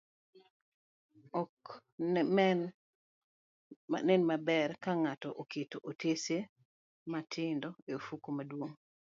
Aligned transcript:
Ok 1.41 1.65
nen 4.07 4.21
maber 4.29 4.69
ka 4.83 4.91
ng'ato 5.01 5.29
oketo 5.41 5.77
otese 5.89 6.37
matindo 7.11 7.69
e 7.89 7.91
ofuko 7.99 8.27
maduong', 8.37 8.75